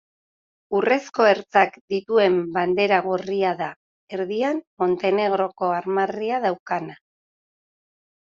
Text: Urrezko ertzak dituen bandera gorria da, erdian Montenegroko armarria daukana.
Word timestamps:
Urrezko 0.77 1.25
ertzak 1.31 1.75
dituen 1.93 2.37
bandera 2.55 2.97
gorria 3.07 3.51
da, 3.61 3.67
erdian 4.17 4.63
Montenegroko 4.83 5.69
armarria 5.81 6.39
daukana. 6.47 6.97